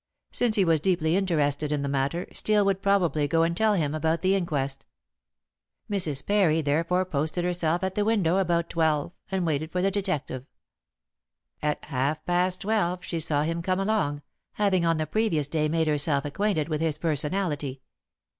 Since 0.31 0.55
he 0.55 0.65
was 0.65 0.79
deeply 0.79 1.15
interested 1.15 1.71
in 1.71 1.83
the 1.83 1.87
matter, 1.87 2.25
Steel 2.33 2.65
would 2.65 2.81
probably 2.81 3.27
go 3.27 3.43
and 3.43 3.55
tell 3.55 3.75
him 3.75 3.93
about 3.93 4.21
the 4.21 4.33
inquest. 4.33 4.83
Mrs. 5.91 6.25
Parry 6.25 6.59
therefore 6.63 7.05
posted 7.05 7.45
herself 7.45 7.83
at 7.83 7.93
the 7.93 8.03
window 8.03 8.37
about 8.39 8.67
twelve 8.71 9.11
and 9.29 9.45
waited 9.45 9.71
for 9.71 9.79
the 9.79 9.91
detective. 9.91 10.47
At 11.61 11.85
half 11.85 12.25
past 12.25 12.61
twelve 12.61 13.03
she 13.05 13.19
saw 13.19 13.43
him 13.43 13.61
come 13.61 13.79
along, 13.79 14.23
having 14.53 14.87
on 14.87 14.97
the 14.97 15.05
previous 15.05 15.45
day 15.45 15.69
made 15.69 15.87
herself 15.87 16.25
acquainted 16.25 16.67
with 16.67 16.81
his 16.81 16.97
personality. 16.97 17.83